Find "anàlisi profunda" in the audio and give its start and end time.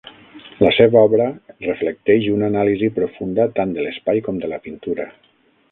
2.53-3.49